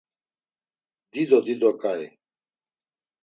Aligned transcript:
Dido 1.11 1.37
dido 1.45 1.71
ǩai. 1.81 2.03